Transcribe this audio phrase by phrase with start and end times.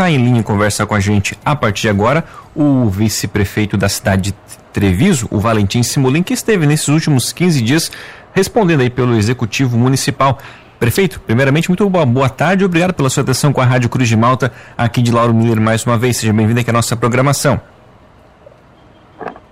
[0.00, 2.24] está em linha conversa com a gente a partir de agora
[2.56, 4.34] o vice-prefeito da cidade de
[4.72, 7.92] Treviso, o Valentim Simulin, que esteve nesses últimos 15 dias
[8.32, 10.38] respondendo aí pelo Executivo Municipal.
[10.78, 14.08] Prefeito, primeiramente, muito boa, boa tarde e obrigado pela sua atenção com a Rádio Cruz
[14.08, 16.16] de Malta, aqui de Lauro Miller mais uma vez.
[16.16, 17.60] Seja bem-vindo aqui à nossa programação.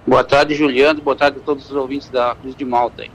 [0.06, 1.02] Boa tarde, Juliano.
[1.02, 3.02] Boa tarde a todos os ouvintes da Cruz de Malta.
[3.02, 3.10] Aí.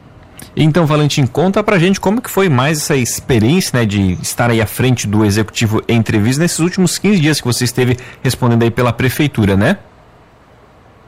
[0.55, 4.61] Então, Valentim, conta pra gente como que foi mais essa experiência, né, de estar aí
[4.61, 8.71] à frente do Executivo em entrevista nesses últimos 15 dias que você esteve respondendo aí
[8.71, 9.79] pela Prefeitura, né?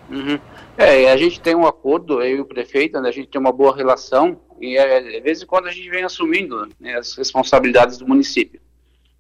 [0.10, 0.40] Uhum.
[0.78, 3.52] É, a gente tem um acordo, eu e o prefeito, né, a gente tem uma
[3.52, 7.98] boa relação e é, de vez em quando a gente vem assumindo né, as responsabilidades
[7.98, 8.60] do município.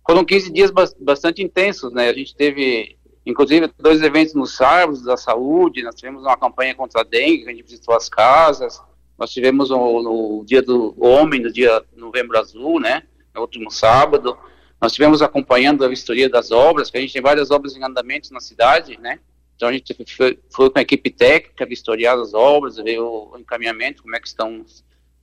[0.05, 5.17] Foram 15 dias bastante intensos, né, a gente teve inclusive dois eventos nos árvores da
[5.17, 8.79] saúde, nós tivemos uma campanha contra a dengue, a gente visitou as casas,
[9.17, 14.37] nós tivemos o, no dia do homem, no dia novembro azul, né, no último sábado,
[14.81, 18.33] nós tivemos acompanhando a vistoria das obras, que a gente tem várias obras em andamento
[18.33, 19.19] na cidade, né,
[19.55, 24.03] então a gente foi, foi com a equipe técnica vistoriar as obras, ver o encaminhamento,
[24.03, 24.65] como é que estão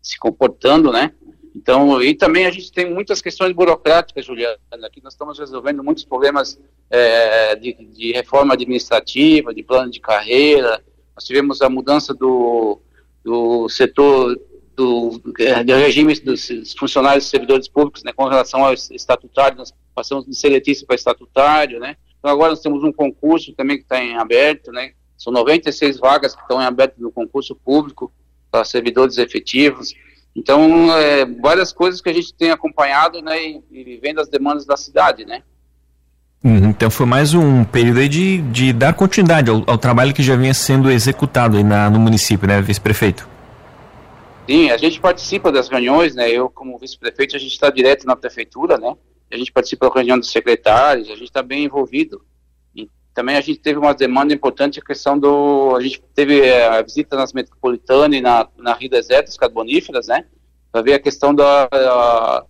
[0.01, 1.13] se comportando, né,
[1.55, 4.59] então, e também a gente tem muitas questões burocráticas, Juliana.
[4.85, 10.83] Aqui nós estamos resolvendo muitos problemas é, de, de, reforma administrativa, de plano de carreira.
[11.15, 12.81] Nós tivemos a mudança do,
[13.25, 14.39] do setor
[14.75, 15.33] do, do
[15.75, 20.87] regime dos funcionários e servidores públicos, né, com relação ao estatutário, nós passamos de seletício
[20.87, 21.97] para estatutário, né.
[22.19, 24.93] Então agora nós temos um concurso também que está em aberto, né.
[25.17, 28.13] São 96 vagas que estão em aberto no concurso público
[28.51, 29.95] para servidores efetivos.
[30.35, 34.65] Então, é, várias coisas que a gente tem acompanhado, né, e, e vendo as demandas
[34.65, 35.43] da cidade, né.
[36.45, 40.35] Uhum, então foi mais um período de, de dar continuidade ao, ao, trabalho que já
[40.35, 43.29] vinha sendo executado aí na, no município, né, vice-prefeito?
[44.49, 48.17] Sim, a gente participa das reuniões, né, eu como vice-prefeito, a gente está direto na
[48.17, 48.97] prefeitura, né,
[49.31, 52.21] a gente participa da reunião dos secretários, a gente está bem envolvido.
[52.75, 56.67] E também a gente teve uma demanda importante, a questão do, a gente teve é,
[56.67, 60.25] a visita nas metropolitanas e na, na Rio Deserto, as carboníferas, né,
[60.73, 62.45] para ver a questão da, da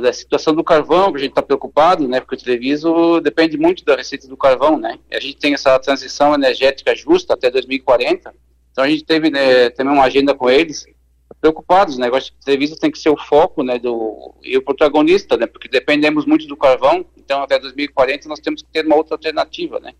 [0.00, 3.84] da, situação do carvão, que a gente está preocupado, né, porque o Treviso depende muito
[3.84, 8.34] da receita do carvão, né, a gente tem essa transição energética justa até 2040,
[8.72, 10.86] então a gente teve né, também uma agenda com eles,
[11.40, 14.62] preocupados, né, acho que o Treviso tem que ser o foco, né, do, e o
[14.62, 18.96] protagonista, né, porque dependemos muito do carvão, então até 2040 nós temos que ter uma
[18.96, 19.92] outra alternativa, né,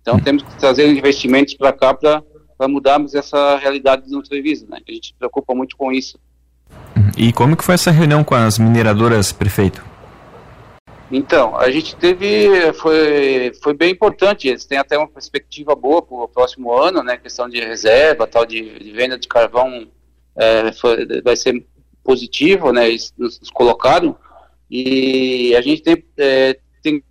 [0.00, 2.22] então temos que trazer investimentos para cá para
[2.68, 6.18] mudarmos essa realidade do Treviso, né, a gente se preocupa muito com isso.
[7.16, 9.84] E como que foi essa reunião com as mineradoras, prefeito?
[11.10, 16.16] Então, a gente teve, foi, foi bem importante, eles têm até uma perspectiva boa para
[16.16, 19.86] o próximo ano, né, questão de reserva, tal, de, de venda de carvão
[20.34, 21.64] é, foi, vai ser
[22.02, 24.16] positivo, né, eles nos, nos colocaram,
[24.68, 27.04] e a gente tem, é, tem,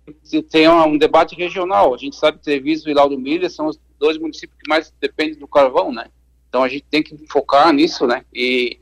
[0.50, 4.18] tem um debate regional, a gente sabe que Treviso e Lauro Milha são os dois
[4.18, 6.08] municípios que mais dependem do carvão, né,
[6.48, 8.78] então a gente tem que focar nisso, né, e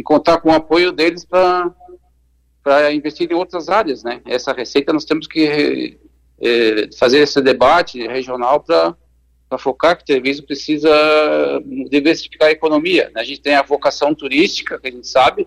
[0.00, 1.74] e contar com o apoio deles para
[2.94, 4.22] investir em outras áreas, né?
[4.24, 5.98] Essa receita nós temos que
[6.40, 10.90] é, fazer esse debate regional para focar que Treviso precisa
[11.90, 13.10] diversificar a economia.
[13.14, 13.20] Né?
[13.20, 15.46] A gente tem a vocação turística, que a gente sabe,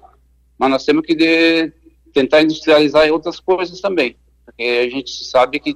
[0.56, 1.74] mas nós temos que de,
[2.13, 4.16] tentar industrializar outras coisas também,
[4.46, 5.75] porque a gente sabe que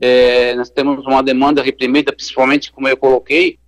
[0.00, 3.60] é, nós temos uma demanda reprimida, principalmente como eu coloquei,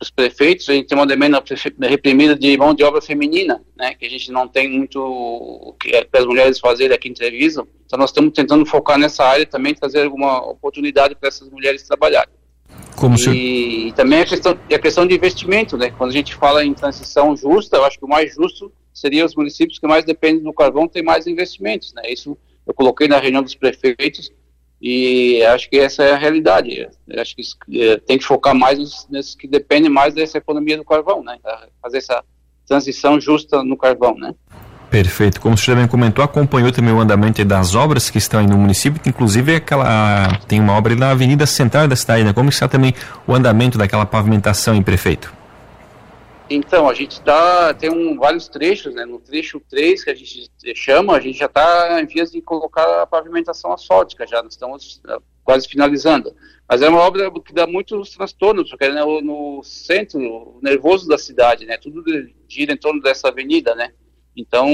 [0.00, 1.42] os prefeitos, a gente tem uma demanda
[1.82, 5.94] reprimida de mão de obra feminina, né, que a gente não tem muito o que
[5.94, 9.74] é as mulheres fazerem aqui em Treviso, então nós estamos tentando focar nessa área também,
[9.74, 12.34] trazer alguma oportunidade para essas mulheres trabalharem.
[12.96, 16.64] Como e, e também a questão, a questão de investimento, né, quando a gente fala
[16.64, 20.42] em transição justa, eu acho que o mais justo seria os municípios que mais dependem
[20.42, 24.30] do carvão ter mais investimentos, né, isso eu coloquei na reunião dos prefeitos,
[24.86, 26.86] e acho que essa é a realidade.
[27.16, 31.24] Acho que é, tem que focar mais nesses que dependem mais dessa economia do carvão,
[31.24, 31.38] né?
[31.80, 32.22] Fazer essa
[32.68, 34.34] transição justa no carvão, né?
[34.90, 35.40] Perfeito.
[35.40, 39.00] Como você também comentou, acompanhou também o andamento das obras que estão aí no município,
[39.00, 42.34] que inclusive é aquela tem uma obra na Avenida Central da cidade, né?
[42.34, 42.92] Como está também
[43.26, 45.32] o andamento daquela pavimentação em prefeito?
[46.48, 49.06] Então, a gente tá, tem um, vários trechos, né?
[49.06, 53.02] No trecho 3, que a gente chama, a gente já está em vias de colocar
[53.02, 56.34] a pavimentação asfáltica, já estamos uh, quase finalizando.
[56.68, 61.16] Mas é uma obra que dá muitos transtornos, porque é no, no centro nervoso da
[61.16, 61.78] cidade, né?
[61.78, 62.04] Tudo
[62.46, 63.92] gira em torno dessa avenida, né?
[64.36, 64.68] Então,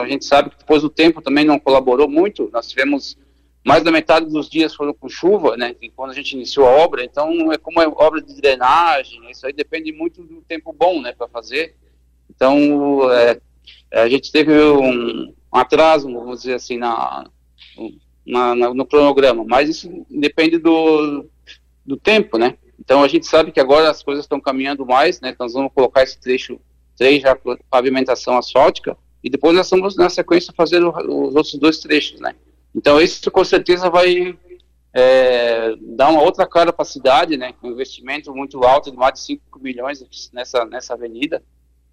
[0.00, 2.50] a gente sabe que depois o tempo também não colaborou muito.
[2.52, 3.16] Nós tivemos
[3.64, 5.74] mais da metade dos dias foram com chuva, né?
[5.94, 9.52] Quando a gente iniciou a obra, então é como é obra de drenagem, isso aí
[9.52, 11.76] depende muito do tempo bom, né, para fazer.
[12.28, 13.40] Então é,
[13.92, 17.26] a gente teve um, um, atraso, vamos dizer assim, na
[18.26, 21.26] na, na, no cronograma, mas isso depende do,
[21.84, 22.56] do tempo, né?
[22.78, 25.30] Então a gente sabe que agora as coisas estão caminhando mais, né?
[25.30, 26.60] Então nós vamos colocar esse trecho
[26.96, 27.36] 3 já
[27.70, 32.34] pavimentação asfáltica e depois nós vamos na sequência fazer os outros dois trechos, né?
[32.74, 34.36] Então isso com certeza vai
[34.94, 37.54] é, dar uma outra cara para a cidade, né?
[37.62, 41.42] Um investimento muito alto de mais de 5 milhões nessa nessa avenida.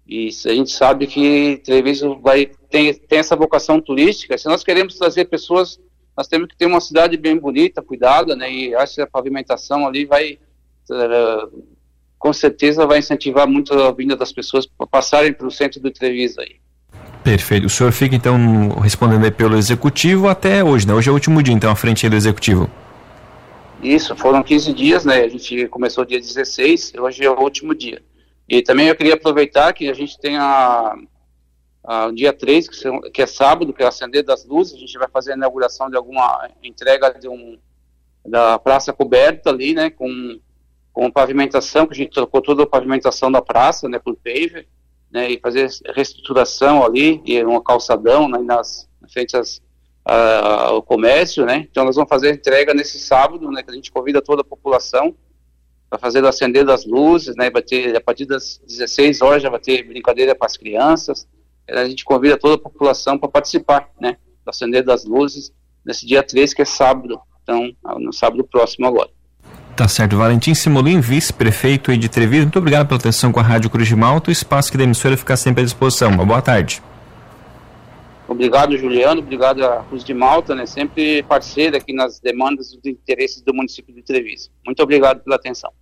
[0.06, 4.36] E a gente sabe que Treviso vai tem, tem essa vocação turística.
[4.36, 5.78] Se nós queremos trazer pessoas,
[6.16, 8.50] nós temos que ter uma cidade bem bonita, cuidada, né?
[8.50, 10.38] E acho que a pavimentação ali vai
[10.90, 11.64] uh,
[12.18, 15.90] com certeza vai incentivar muito a vinda das pessoas para passarem para o centro do
[15.90, 16.59] Treviso aí.
[17.22, 17.66] Perfeito.
[17.66, 20.94] O senhor fica então respondendo pelo executivo até hoje, né?
[20.94, 22.70] Hoje é o último dia, então, à frente do executivo.
[23.82, 25.22] Isso, foram 15 dias, né?
[25.22, 28.02] A gente começou dia 16, hoje é o último dia.
[28.48, 30.94] E também eu queria aproveitar que a gente tem a,
[31.84, 34.78] a dia 3, que, são, que é sábado, que é o acender das luzes, a
[34.78, 37.58] gente vai fazer a inauguração de alguma entrega de um,
[38.26, 40.38] da praça coberta ali, né, com,
[40.92, 44.66] com pavimentação, que a gente trocou toda a pavimentação da praça, né, por paver,
[45.12, 49.60] né, e fazer reestruturação ali, e um calçadão, né, nas, nas frente às,
[50.04, 53.90] ao comércio, né, então nós vamos fazer a entrega nesse sábado, né, que a gente
[53.90, 55.14] convida toda a população,
[55.90, 57.50] para fazer o acender das luzes, né?
[57.50, 61.26] Vai ter, a partir das 16 horas já vai ter brincadeira para as crianças.
[61.68, 64.16] A gente convida toda a população para participar, né?
[64.44, 65.52] Do acender das luzes
[65.84, 67.20] nesse dia 3, que é sábado.
[67.42, 69.10] Então, no sábado próximo agora.
[69.80, 70.14] Tá certo.
[70.14, 74.28] Valentim Simolim, vice-prefeito de Treviso, muito obrigado pela atenção com a Rádio Cruz de Malta.
[74.28, 76.10] O espaço que da emissora fica sempre à disposição.
[76.10, 76.82] Uma boa tarde.
[78.28, 79.22] Obrigado, Juliano.
[79.22, 80.66] Obrigado a Cruz de Malta, né?
[80.66, 84.50] Sempre parceira aqui nas demandas e interesses do município de Treviso.
[84.66, 85.72] Muito obrigado pela atenção.